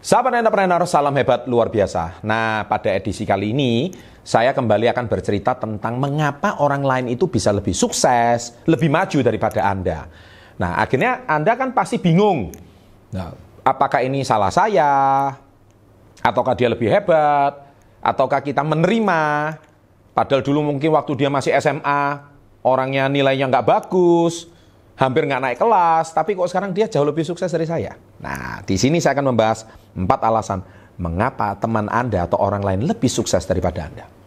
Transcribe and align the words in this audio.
Sahabat 0.00 0.32
entrepreneur, 0.32 0.80
salam 0.88 1.12
hebat 1.12 1.44
luar 1.44 1.68
biasa. 1.68 2.24
Nah, 2.24 2.64
pada 2.64 2.88
edisi 2.88 3.28
kali 3.28 3.52
ini, 3.52 3.92
saya 4.24 4.56
kembali 4.56 4.88
akan 4.96 5.04
bercerita 5.04 5.52
tentang 5.52 6.00
mengapa 6.00 6.56
orang 6.64 6.80
lain 6.80 7.06
itu 7.12 7.28
bisa 7.28 7.52
lebih 7.52 7.76
sukses, 7.76 8.56
lebih 8.64 8.88
maju 8.88 9.20
daripada 9.20 9.60
Anda. 9.60 10.08
Nah, 10.56 10.80
akhirnya 10.80 11.28
Anda 11.28 11.52
kan 11.52 11.76
pasti 11.76 12.00
bingung. 12.00 12.48
Nah, 13.12 13.36
apakah 13.60 14.00
ini 14.00 14.24
salah 14.24 14.48
saya? 14.48 14.88
Ataukah 16.24 16.56
dia 16.56 16.72
lebih 16.72 16.88
hebat? 16.88 17.60
Ataukah 18.00 18.40
kita 18.40 18.64
menerima? 18.64 19.52
Padahal 20.16 20.40
dulu 20.40 20.64
mungkin 20.64 20.96
waktu 20.96 21.12
dia 21.12 21.28
masih 21.28 21.52
SMA, 21.60 22.24
orangnya 22.64 23.04
nilainya 23.04 23.52
nggak 23.52 23.68
bagus, 23.68 24.48
hampir 25.00 25.24
nggak 25.24 25.40
naik 25.40 25.58
kelas, 25.58 26.12
tapi 26.12 26.36
kok 26.36 26.52
sekarang 26.52 26.76
dia 26.76 26.84
jauh 26.84 27.08
lebih 27.08 27.24
sukses 27.24 27.48
dari 27.48 27.64
saya. 27.64 27.96
Nah, 28.20 28.60
di 28.60 28.76
sini 28.76 29.00
saya 29.00 29.16
akan 29.16 29.32
membahas 29.32 29.64
empat 29.96 30.20
alasan 30.20 30.60
mengapa 31.00 31.56
teman 31.56 31.88
Anda 31.88 32.28
atau 32.28 32.36
orang 32.36 32.60
lain 32.60 32.84
lebih 32.84 33.08
sukses 33.08 33.48
daripada 33.48 33.88
Anda. 33.88 34.19